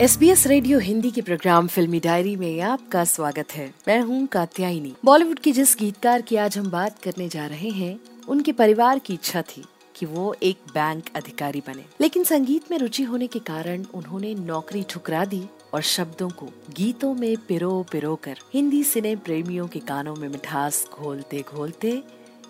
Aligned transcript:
S 0.00 0.18
B 0.18 0.28
S 0.30 0.46
radio 0.46 0.78
Hindi 0.78 1.10
के 1.10 1.22
program 1.22 1.66
फिल्मी 1.66 1.98
diary 2.00 2.36
में 2.36 2.60
आपका 2.60 3.04
स्वागत 3.04 3.52
है। 3.52 3.74
मैं 3.88 4.00
हूँ 4.00 4.26
कात्यायनी। 4.26 4.94
बॉलीवुड 5.04 5.38
के 5.38 5.52
जिस 5.52 5.76
गीतकार 5.78 6.22
की 6.22 6.36
आज 6.36 6.58
हम 6.58 6.70
बात 6.70 7.02
करने 7.02 7.28
जा 7.28 7.46
रहे 7.46 7.68
हैं, 7.68 8.00
उनके 8.28 8.52
परिवार 8.52 8.98
की 8.98 9.14
इच्छा 9.14 9.42
थी 9.42 9.64
कि 9.96 10.06
वो 10.06 10.34
एक 10.42 10.56
बैंक 10.74 11.04
अधिकारी 11.16 11.62
बने। 11.66 11.84
लेकिन 12.00 12.24
संगीत 12.24 12.70
में 12.70 12.78
रुचि 12.78 13.02
होने 13.02 13.26
के 13.26 13.38
कारण 13.38 13.84
उन्होंने 13.94 14.34
नौकरी 14.34 14.84
ठुकरा 14.88 15.24
दी 15.24 15.44
और 15.74 15.82
शब्दों 15.82 16.30
को 16.30 16.48
गीतों 16.76 17.14
में 17.14 17.36
पिरो 17.36 17.86
पिरो 17.92 18.14
कर 18.16 18.38
हिंदी 18.54 18.84
सिने 18.84 19.16
प्रेमियों 19.16 19.68
के 19.68 19.78
कानों 19.78 20.16
में 20.16 20.28
मिठास 20.28 20.86
घोलते 20.92 21.44
घोलते 21.54 22.02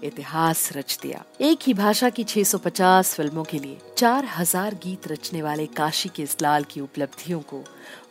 इतिहास 0.05 0.71
रच 0.77 0.99
दिया। 1.03 1.25
एक 1.41 1.59
ही 1.67 1.75
भाषा 1.75 2.11
की 2.11 2.25
650 2.25 3.15
फ़िल्मों 3.15 3.45
के 3.45 3.59
लिए 3.59 3.79
4000 4.01 4.75
गीत 4.75 5.09
रचने 5.09 5.41
वाले 5.43 5.67
काशी 5.67 6.09
के 6.09 6.23
इस्लाल 6.23 6.65
की 6.65 6.81
उपलब्धियों 6.81 7.41
को 7.41 7.63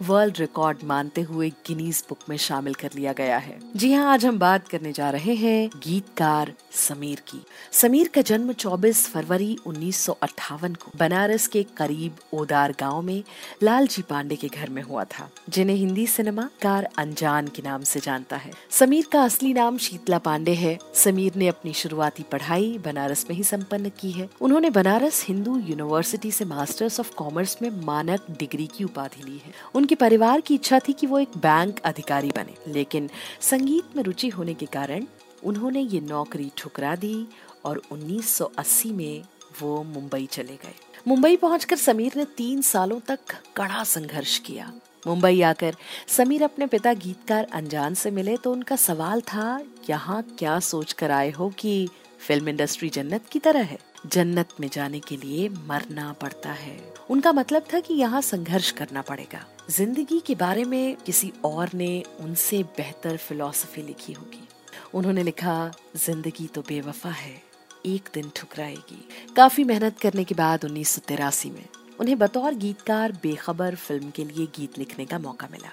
वर्ल्ड 0.01 0.37
रिकॉर्ड 0.37 0.77
मानते 0.83 1.21
हुए 1.21 1.49
गिनीज 1.49 2.03
बुक 2.09 2.19
में 2.29 2.35
शामिल 2.37 2.73
कर 2.73 2.89
लिया 2.95 3.13
गया 3.13 3.37
है। 3.37 3.57
जी 3.75 3.93
हाँ 3.93 4.13
आज 4.13 4.25
हम 4.25 4.37
बात 4.39 4.67
करने 4.67 4.91
जा 4.91 5.09
रहे 5.09 5.33
हैं 5.35 5.69
गीतकार 5.83 6.53
समीर 6.71 7.19
की। 7.19 7.41
समीर 7.71 8.07
का 8.07 8.21
जन्म 8.21 8.53
24 8.53 9.05
फरवरी 9.07 9.57
उन्नीस 9.65 9.97
सौ 9.97 10.13
अट्ठावन 10.13 10.73
को 10.73 10.91
बनारस 10.95 11.47
के 11.47 11.63
करीब 11.77 12.17
ओदार 12.33 12.75
गाँव 12.79 13.01
में 13.01 13.23
लालजी 13.63 14.01
पांडे 14.01 14.35
के 14.35 14.47
घर 14.47 14.69
में 14.69 14.81
हुआ 14.81 15.03
था, 15.03 15.29
जिन्हें 15.49 15.77
हिंदी 15.77 16.07
सिनेमा 16.07 16.49
कार 16.61 16.89
अनजान 16.97 17.47
के 17.47 17.61
नाम 17.61 17.83
से 17.83 17.99
जानता 17.99 18.37
है। 18.37 18.51
समीर 18.71 19.07
का 19.11 19.23
असली 19.23 19.53
नाम 19.53 19.77
शीतला 19.77 20.17
पांडे 20.17 20.53
है। 20.53 20.77
समीर 20.95 21.35
ने 21.35 21.47
अपनी 21.47 21.73
शुरुआती 21.73 22.23
पढ़ाई 22.23 22.77
बनारस 22.85 23.25
में 23.29 23.35
ही 23.37 23.43
संपन्न 23.43 23.91
की 23.99 24.11
है। 24.11 24.29
उन्होंने 24.41 24.69
बनारस 24.69 25.25
हिंदू 25.27 25.57
यूनिवर्सिटी 25.79 26.31
से 26.31 26.45
मास्टर्स 26.45 26.99
ऑफ़ 26.99 27.13
कॉमर्स 27.15 27.57
में 27.61 27.69
मानक 27.85 28.25
डिग्री 28.39 28.67
की 28.67 28.83
उपाधि 28.83 29.23
ली 29.23 29.37
है। 29.37 29.53
उनके 29.75 29.95
परिवार 29.95 30.41
की 30.41 30.55
इच्छा 30.55 30.79
थी 30.79 30.93
कि 30.93 31.07
वो 31.07 31.19
एक 31.19 31.37
बैंक 31.37 31.79
अधिकारी 31.79 32.31
बने, 32.35 32.55
लेकिन 32.67 33.09
संगीत 33.41 33.95
में 33.95 34.03
रुचि 34.03 34.29
होने 34.29 34.53
के 34.53 34.65
कारण 34.65 35.05
उन्होंने 35.43 35.81
ये 35.81 35.99
नौकरी 36.01 36.51
ठुकरा 36.57 36.95
दी 36.95 37.27
और 37.65 37.81
1980 37.91 38.91
में 38.91 39.23
वो 39.61 39.81
मुंबई 39.83 40.25
चले 40.31 40.55
गए। 40.55 40.73
मुंबई 41.07 41.35
पहुंचकर 41.35 41.75
समीर 41.75 42.13
ने 42.17 42.25
तीन 42.37 42.61
सालों 42.61 42.99
तक 42.99 43.19
कड़ा 43.55 43.83
संघर्ष 43.83 44.37
किया। 44.39 44.71
मुंबई 45.07 45.41
आकर 45.41 45.75
समीर 46.07 46.43
अपने 46.43 46.65
पिता 46.67 46.93
गीतकार 46.95 47.47
अनजान 47.53 47.93
से 47.93 48.11
मिले 48.11 48.37
तो 48.37 48.51
उनका 48.51 48.75
सवाल 48.75 49.21
था, 49.21 49.61
यहाँ 49.89 50.21
क्या 50.39 50.59
सोच 50.61 50.93
कर 50.93 51.11
आए 51.11 51.31
हो 51.31 51.49
कि 51.49 51.87
फ़िल्म 52.27 52.49
इंडस्ट्री 52.49 52.89
जन्नत 52.89 53.27
की 53.31 53.39
तरह 53.39 53.63
है? 53.63 53.77
जन्नत 54.05 54.49
में 54.59 54.67
जाने 54.73 54.99
के 54.99 55.17
लिए 55.17 55.47
मरना 55.49 56.11
पड़ता 56.13 56.51
है। 56.51 56.77
उनका 57.09 57.31
मतलब 57.33 57.63
था 57.73 57.79
कि 57.79 57.93
यहाँ 57.93 58.21
संघर्ष 58.21 58.71
करना 58.71 59.01
पड़ेगा। 59.01 59.45
ज़िंदगी 59.69 60.19
के 60.19 60.35
बारे 60.35 60.63
में 60.63 60.95
किसी 60.95 61.31
और 61.45 61.69
ने 61.73 62.03
उनसे 62.19 62.61
बेहतर 62.77 63.17
फिलॉसफी 63.17 63.81
लिखी 63.81 64.13
होगी। 64.13 64.47
उन्होंने 64.93 65.23
लिखा, 65.23 65.71
ज़िंदगी 65.95 66.47
तो 66.47 66.61
बेवफा 66.61 67.09
है, 67.09 67.41
एक 67.85 68.09
दिन 68.13 68.31
ठुकराएगी। 68.35 69.07
काफ़ी 69.35 69.63
मेहनत 69.63 69.99
करने 69.99 70.23
के 70.23 70.35
बाद 70.35 70.65
उन्नीस 70.65 70.99
में 71.45 71.65
उन्हें 71.99 72.17
बतौर 72.19 72.53
गीतकार 72.55 73.11
बेखबर 73.23 73.75
फ़िल्म 73.75 74.09
के 74.09 74.23
लिए 74.23 74.45
गीत 74.55 74.77
लिखने 74.77 75.05
का 75.05 75.19
मौका 75.19 75.47
मिला। 75.51 75.71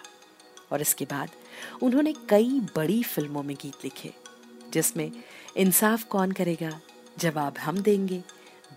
और 0.72 0.80
इसके 0.80 1.05
बाद 1.05 1.30
उन्होंने 1.83 2.12
कई 2.28 2.61
बड़ी 2.77 3.02
फ़िल्मों 3.02 3.42
में 3.42 3.56
गीत 3.56 3.84
लिखे, 3.84 4.12
जिसमें 4.72 5.11
इंसाफ 5.56 6.05
कौन 6.05 6.33
करेगा? 6.33 6.70
जवाब 7.19 7.59
हम 7.59 7.78
देंगे, 7.78 8.22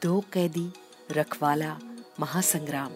दो 0.04 0.24
कैदी, 0.34 0.72
रखवाला, 1.12 1.80
महासंग्राम 2.20 2.92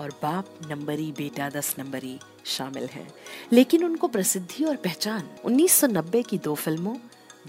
और 0.00 0.10
बाप 0.22 0.58
नंबरी, 0.70 1.12
बेटा 1.12 1.50
दस 1.50 1.74
नंबरी 1.78 2.20
शामिल 2.44 2.86
हैं। 2.86 3.14
लेकिन 3.52 3.84
उनको 3.84 4.08
प्रसिद्धि 4.08 4.64
और 4.64 4.76
पहचान 4.76 5.28
1990 5.44 6.22
की 6.22 6.38
दो 6.38 6.54
फ़िल्मों, 6.54 6.96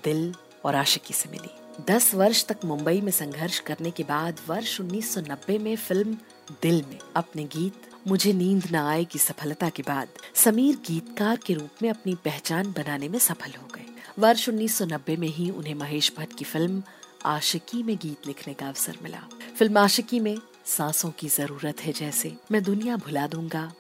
दिल 0.04 0.36
और 0.66 0.76
आशिकी 0.76 1.14
से 1.14 1.30
मिली। 1.30 1.84
दस 1.88 2.16
वर्ष 2.16 2.46
तक 2.46 2.58
मुंबई 2.66 3.02
में 3.02 3.12
संघर्ष 3.12 3.60
करने 3.60 3.92
के 3.92 4.04
बाद 4.04 4.40
वर्ष 4.48 4.82
1990 4.82 5.58
में 5.58 5.76
फ़िल्म 5.76 6.18
दिल 6.62 6.86
में 6.90 7.00
अपने 7.16 7.44
गीत, 7.44 7.82
मुझे 8.08 8.34
नींद 8.34 8.64
न 8.72 8.76
आए 8.76 9.06
की 9.06 9.20
सफलता 9.20 9.70
के 9.70 9.84
बाद 9.84 10.08
समीर 10.36 10.76
गीतकार 10.76 11.38
के 11.38 11.54
रूप 11.54 11.70
में 11.82 11.90
अपनी 11.90 12.16
पहचान 12.16 12.72
बनाने 12.72 13.10
में 13.10 13.20
सफल 13.20 13.52
हो 13.52 13.68
गए। 13.76 13.86
वर्ष 14.20 14.50
1990 14.50 15.18
में 15.18 15.28
ही 15.28 15.50
उन्हें 15.50 15.76
महेश 15.76 16.14
भट्ट 16.18 16.38
की 16.38 16.46
फ़िल्म 16.46 16.84
आशिकी 17.26 17.82
में 17.84 17.96
गीत 17.96 18.28
लिखने 18.28 18.54
का 18.54 18.68
अवसर 18.68 18.98
मिला। 19.04 19.20
फ़िल्म 19.58 19.78
आशिकी 19.78 20.20
में 20.20 20.38
सांसों 20.66 21.10
की 21.12 21.28
ज़रूरत 21.28 21.82
है 21.82 21.94
जैसे, 21.94 22.36
मैं 22.52 22.64
दुनिया 22.64 22.96
भुला 22.98 23.26
दूँगा 23.28 23.72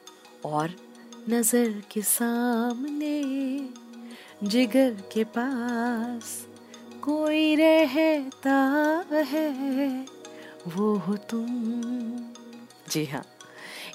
और 0.45 0.75
नज़र 1.29 1.81
के 1.91 2.01
सामने, 2.01 3.21
जिगर 4.43 4.91
के 5.13 5.23
पास 5.23 6.45
कोई 7.03 7.55
रहता 7.55 8.55
है, 9.25 10.05
वो 10.67 10.95
हो 10.97 11.15
तुम। 11.29 11.47
जी 12.91 13.05
हाँ 13.05 13.23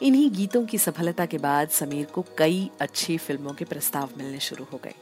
इन्हीं 0.03 0.31
गीतों 0.31 0.65
की 0.67 0.79
सफलता 0.79 1.27
के 1.27 1.39
बाद 1.39 1.69
समीर 1.69 2.07
को 2.07 2.25
कई 2.39 2.71
अच्छी 2.81 3.17
फ़िल्मों 3.19 3.53
के 3.53 3.65
प्रस्ताव 3.65 4.11
मिलने 4.19 4.39
शुरू 4.41 4.65
हो 4.73 4.81
गए। 4.85 4.95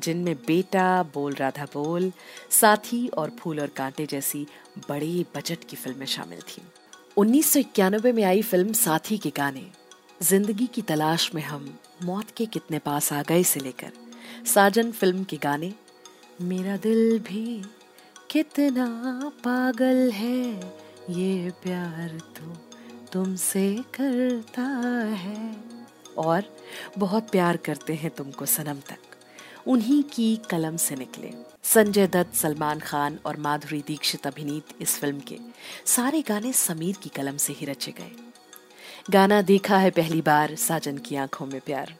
जिनमें 0.00 0.34
बेटा 0.36 1.02
बोल 1.14 1.34
राधा 1.34 1.64
बोल, 1.74 2.10
साथी 2.50 3.06
और 3.08 3.30
फूल 3.38 3.60
और 3.60 3.68
कांटे 3.76 4.06
जैसी 4.06 4.46
बड़े 4.88 5.24
बजट 5.36 5.64
की 5.64 5.76
फ़िल्में 5.76 6.06
शामिल 6.06 6.40
थीं। 6.48 6.62
उन्नीस 7.16 7.56
में 8.06 8.22
आई 8.24 8.42
फ़िल्म 8.42 8.72
साथी 8.74 9.18
के 9.18 9.30
गाने। 9.36 9.66
ज़िंदगी 10.22 10.66
की 10.66 10.82
तलाश 10.82 11.30
में 11.34 11.42
हम 11.42 11.68
मौत 12.04 12.30
के 12.30 12.46
कितने 12.46 12.78
पास 12.78 13.12
आ 13.12 13.22
गए 13.22 13.42
से 13.42 13.60
लेकर 13.60 13.92
साजन 14.46 14.90
फ़िल्म 14.92 15.24
के 15.24 15.36
गाने। 15.36 15.72
मेरा 16.42 16.76
दिल 16.76 17.18
भी 17.18 17.44
कितना 18.30 18.86
पागल 19.44 20.10
है, 20.10 20.44
ये 21.10 21.50
प्यार 21.62 22.18
तो 22.36 22.54
तुमसे 23.12 23.62
करता 23.94 24.62
है। 25.16 25.56
और 26.18 26.44
बहुत 26.98 27.30
प्यार 27.30 27.56
करते 27.56 27.94
हैं 27.94 28.10
तुमको 28.10 28.46
सनम 28.46 28.80
तक। 28.88 29.07
उन्हीं 29.68 30.02
की 30.02 30.36
कलम 30.50 30.76
से 30.76 30.96
निकले। 30.96 31.30
संजय 31.62 32.06
दत्त, 32.06 32.34
सलमान 32.34 32.78
खान 32.78 33.18
और 33.26 33.36
माधुरी 33.36 33.84
दीक्षित 33.86 34.26
अभिनीत 34.26 34.64
इस 34.80 34.98
फ़िल्म 34.98 35.20
के 35.20 35.38
सारे 35.86 36.22
गाने 36.22 36.52
समीर 36.52 36.96
की 36.96 37.08
कलम 37.08 37.36
से 37.36 37.52
ही 37.52 37.66
रचे 37.66 37.90
गए। 37.90 38.10
गाना 39.10 39.42
देखा 39.42 39.78
है 39.78 39.90
पहली 39.90 40.20
बार 40.20 40.54
साजन 40.54 40.98
की 40.98 41.16
आँखों 41.16 41.46
में 41.46 41.60
प्यार। 41.60 41.94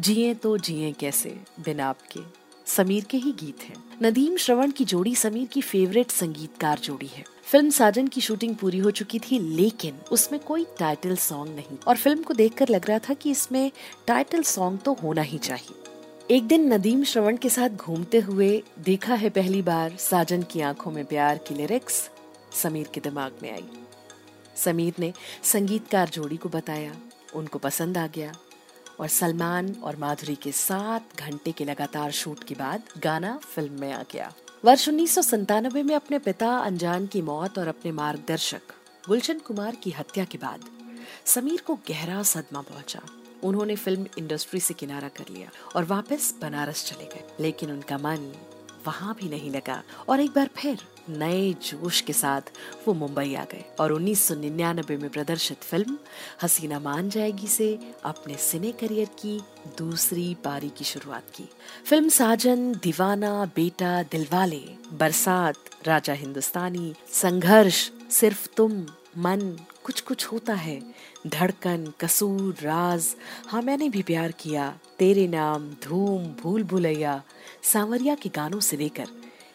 जिए 0.00 0.34
तो 0.34 0.58
जिए 0.58 0.92
कैसे 0.92 1.40
बिना 1.60 1.88
आपके। 1.88 2.20
समीर 2.66 3.04
के 3.04 3.16
ही 3.16 3.32
गीत 3.32 3.62
हैं। 3.62 3.84
नदीम 4.02 4.36
श्रवण 4.36 4.70
की 4.70 4.84
जोड़ी 4.84 5.14
समीर 5.14 5.46
की 5.46 5.60
फेवरेट 5.60 6.10
संगीतकार 6.10 6.78
जोड़ी 6.78 7.06
है। 7.06 7.24
फ़िल्म 7.44 7.70
साजन 7.70 8.08
की 8.08 8.20
शूटिंग 8.20 8.56
पूरी 8.56 8.78
हो 8.78 8.90
चुकी 8.90 9.18
थी, 9.18 9.38
लेकिन 9.38 9.94
उसमें 10.12 10.40
कोई 10.40 10.66
टाइटल 10.78 11.16
सॉन्ग 11.16 11.56
नहीं। 11.56 11.78
और 11.86 11.96
फ़िल्म 11.96 12.22
को 12.22 12.34
देखकर 12.34 12.68
लग 12.68 12.88
रहा 12.88 12.98
था 12.98 13.14
कि 13.14 13.30
इसमें 13.30 13.72
टाइटल 14.06 14.42
सॉन्ग 14.42 14.78
तो 14.78 14.92
होना 14.92 15.22
ही 15.22 15.38
चाहिए। 15.38 15.87
एक 16.30 16.46
दिन 16.48 16.72
नदीम 16.72 17.02
श्रवण 17.04 17.36
के 17.36 17.48
साथ 17.48 17.68
घूमते 17.70 18.18
हुए 18.20 18.62
देखा 18.78 19.14
है 19.14 19.28
पहली 19.30 19.60
बार 19.62 19.96
साजन 19.98 20.42
की 20.42 20.60
आँखों 20.60 20.90
में 20.90 21.04
प्यार 21.04 21.38
की 21.38 21.54
लिरिक्स 21.54 22.08
समीर 22.52 22.88
के 22.94 23.00
दिमाग 23.00 23.38
में 23.42 23.50
आई। 23.52 23.64
समीर 24.56 24.94
ने 24.98 25.12
संगीतकार 25.42 26.08
जोड़ी 26.08 26.36
को 26.36 26.48
बताया, 26.48 26.92
उनको 27.34 27.58
पसंद 27.58 27.98
आ 27.98 28.06
गया 28.06 28.32
और 29.00 29.08
सलमान 29.08 29.74
और 29.82 29.96
माधुरी 29.96 30.34
के 30.34 30.52
सात 30.52 31.16
घंटे 31.20 31.52
के 31.52 31.64
लगातार 31.64 32.10
शूट 32.10 32.44
के 32.44 32.54
बाद 32.54 32.82
गाना 33.02 33.36
फ़िल्म 33.44 33.80
में 33.80 33.92
आ 33.92 34.02
गया। 34.12 34.32
वर्ष 34.64 34.88
उन्नीस 34.88 35.34
में 35.34 35.94
अपने 35.94 36.18
पिता 36.18 36.56
अनजान 36.56 37.06
की 37.06 37.22
मौत 37.22 37.58
और 37.58 37.68
अपने 37.68 37.92
मार्गदर्शक 37.92 38.74
गुलशन 39.08 39.38
कुमार 39.38 39.74
की 39.74 39.90
हत्या 39.90 40.24
के 40.24 40.38
बाद 40.38 40.64
समीर 41.26 41.60
को 41.66 41.74
गहरा 41.88 42.22
सदमा 42.22 42.60
पहुँचा। 42.60 43.00
उन्होंने 43.44 43.76
फ़िल्म 43.76 44.06
इंडस्ट्री 44.18 44.60
से 44.60 44.74
किनारा 44.74 45.08
कर 45.08 45.24
लिया 45.30 45.50
और 45.76 45.84
वापस 45.84 46.34
बनारस 46.42 46.84
चले 46.84 47.04
गए। 47.04 47.24
लेकिन 47.40 47.70
उनका 47.70 47.98
मन 47.98 48.32
वहाँ 48.86 49.14
भी 49.20 49.28
नहीं 49.28 49.50
लगा। 49.50 49.82
और 50.08 50.20
एक 50.20 50.30
बार 50.30 50.50
फिर 50.56 50.78
नए 51.08 51.52
जोश 51.52 52.00
के 52.00 52.12
साथ 52.12 52.40
वो 52.88 52.94
मुंबई 52.94 53.34
आ 53.34 53.44
गए 53.44 53.64
और 53.80 53.92
1999 53.92 54.96
में 54.96 55.10
प्रदर्शित 55.10 55.58
फ़िल्म 55.58 55.98
हसीना 56.42 56.80
मान 56.80 57.10
जाएगी 57.10 57.46
से 57.46 57.92
अपने 58.04 58.34
सिने 58.34 58.72
करियर 58.72 59.06
की 59.06 59.40
दूसरी 59.78 60.36
पारी 60.44 60.68
की 60.68 60.84
शुरुआत 60.84 61.24
की। 61.34 61.48
फ़िल्म 61.86 62.08
साजन, 62.08 62.72
दीवाना, 62.72 63.44
बेटा, 63.44 64.02
दिलवाले, 64.02 64.64
बरसात, 64.92 65.54
राजा 65.84 66.12
हिंदुस्तानी, 66.12 66.94
संघर्ष, 67.12 67.90
सिर्फ़ 68.10 68.48
तुम 68.56 68.86
मन 69.18 69.66
कुछ 69.84 70.00
कुछ 70.00 70.26
होता 70.26 70.54
है। 70.54 70.82
धड़कन, 71.26 71.92
कसूर, 72.00 72.54
राज। 72.62 73.16
हाँ 73.46 73.62
मैंने 73.62 73.88
भी 73.88 74.02
प्यार 74.02 74.32
किया। 74.32 74.78
तेरे 74.98 75.28
नाम, 75.28 75.70
धूम, 75.70 76.24
भूल 76.24 76.62
भूलैया। 76.62 77.22
सांवरिया 77.62 78.14
के 78.14 78.28
गानों 78.28 78.60
से 78.60 78.76
लेकर 78.76 79.06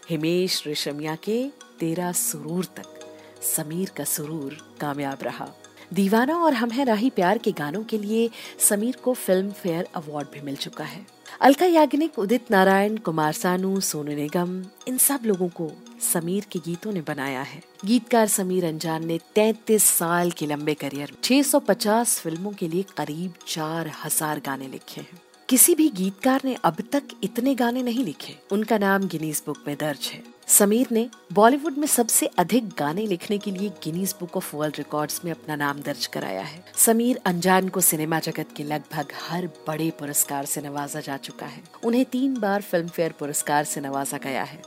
हिमेश, 0.10 0.64
रेशमिया 0.68 1.16
के 1.16 1.50
तेरा 1.80 2.12
सुरूर 2.12 2.66
तक। 2.66 3.00
समीर 3.44 3.90
का 3.90 4.04
सुरूर 4.04 4.78
कामयाब 4.82 5.18
रहा। 5.24 5.50
दीवाना 5.94 6.38
और 6.38 6.54
हम 6.54 6.72
है 6.72 6.84
राही 6.84 7.10
प्यार 7.10 7.38
के 7.38 7.52
गानों 7.52 7.84
के 7.84 7.98
लिए 7.98 8.30
समीर 8.60 8.96
को 8.96 9.14
फ़िल्म 9.14 9.52
फेयर 9.52 9.88
अवार्ड 9.96 10.28
भी 10.34 10.42
मिल 10.42 10.56
चुका 10.56 10.84
है। 10.84 11.06
अलका 11.42 11.66
याग्निक, 11.66 12.20
उदित 12.20 12.52
नारायण, 12.52 12.98
कुमार 12.98 13.34
सानू, 13.34 13.80
सोनू 13.80 14.16
निगम, 14.16 14.66
इन 14.88 14.98
सब 14.98 15.20
लोगों 15.26 15.50
को 15.50 15.72
समीर 16.04 16.46
के 16.52 16.60
गीतों 16.60 16.92
ने 16.92 17.02
बनाया 17.02 17.42
है। 17.42 17.62
गीतकार 17.86 18.28
समीर 18.28 18.66
अंजान 18.66 19.06
ने 19.08 19.20
33 19.36 19.84
साल 19.90 20.32
के 20.32 20.46
लंबे 20.46 20.74
करियर 20.74 21.12
में 21.12 21.22
650 21.24 22.20
फ़िल्मों 22.20 22.52
के 22.52 22.68
लिए 22.68 22.86
करीब 22.98 23.34
चार 23.48 23.92
हज़ार 24.06 24.40
गाने 24.40 24.68
लिखे 24.68 25.02
हैं। 25.02 25.22
किसी 25.50 25.74
भी 25.76 25.90
गीतकार 25.90 26.42
ने 26.46 26.56
अब 26.64 26.78
तक 26.92 27.04
इतने 27.24 27.56
गाने 27.56 27.82
नहीं 27.84 28.04
लिखे। 28.06 28.36
उनका 28.52 28.78
नाम 28.78 29.08
गिनीज 29.08 29.42
बुक 29.46 29.58
में 29.68 29.76
दर्ज 29.78 30.10
है। 30.14 30.22
समीर 30.48 30.88
ने 30.92 31.08
बॉलीवुड 31.34 31.78
में 31.78 31.86
सबसे 31.88 32.26
अधिक 32.38 32.70
गाने 32.70 33.06
लिखने 33.08 33.38
के 33.38 33.52
लिए 33.52 33.70
Guinness 33.84 34.16
book 34.20 34.38
of 34.38 34.56
world 34.56 34.76
records 34.78 35.22
में 35.26 35.32
अपना 35.32 35.56
नाम 35.56 35.80
दर्ज 35.80 36.06
कराया 36.06 36.42
है। 36.42 36.64
समीर 36.76 37.20
अनजान 37.26 37.70
को 37.70 37.82
सिनेमा 37.82 38.20
जगत 38.20 38.54
के 38.58 38.64
लगभग 38.64 39.14
हर 39.22 39.48
बड़े 39.68 39.90
पुरस्कार 40.00 40.46
से 40.46 40.62
नवाजा 40.62 41.00
जा 41.00 41.18
चुका 41.18 41.46
है। 41.46 41.64
उन्हें 41.84 42.06
तीन 42.06 42.40
बार 42.40 42.62
फ़िल्म 42.62 42.88
फेयर 42.88 43.12
पुरस्कार 43.12 43.64
से 43.64 43.82
नवाजा 43.82 44.18
गया 44.18 44.44
है। 44.44 44.62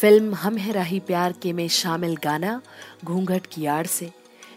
फ़िल्म 0.00 0.34
हम 0.34 0.56
है 0.56 0.72
राही 0.72 0.98
प्यार 1.00 1.32
के 1.32 1.52
में 1.52 1.68
शामिल 1.68 2.14
गाना, 2.16 2.60
घूंघट 3.04 3.46
की 3.46 3.66
आड़ 3.66 3.86
से। 3.86 4.10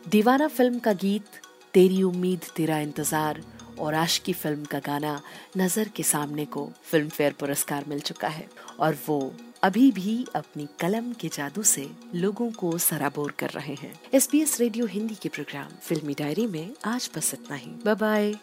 दीवाना 0.10 0.48
फ़िल्म 0.48 0.80
का 0.80 0.94
गीत, 0.94 1.26
तेरी 1.74 2.04
उम्मीद, 2.04 2.42
तेरा 2.56 2.78
इंतज़ार, 2.80 3.42
और 3.80 3.94
आशिकी 3.94 4.34
फ़िल्म 4.34 4.66
का 4.66 4.80
गाना 4.80 5.22
नज़र 5.58 5.88
के 5.88 6.04
सामने 6.04 6.46
को 6.46 6.70
फ़िल्म 6.84 7.10
फेयर 7.10 7.34
पुरस्कार 7.34 7.86
मिल 7.88 8.00
चुका 8.00 8.28
है। 8.28 8.48
और 8.80 8.98
वो 9.08 9.34
अभी 9.64 9.92
भी 9.92 10.26
अपनी 10.36 10.68
कलम 10.80 11.12
के 11.14 11.28
जादू 11.28 11.64
से 11.64 11.90
लोगों 12.16 12.52
को 12.52 12.78
सराबोर 12.78 13.34
कर 13.40 13.50
रहे 13.50 13.74
हैं। 13.74 13.94
एस 14.14 14.58
रेडियो 14.60 14.86
हिंदी 14.86 15.16
के 15.16 15.30
प्रोग्राम, 15.30 15.68
फिल्मी 15.82 16.14
डायरी 16.14 16.48
में 16.48 16.74
आज 16.86 17.10
बस 17.16 17.34
इतना 17.34 17.56
ही। 17.56 17.72
बाय 17.88 18.34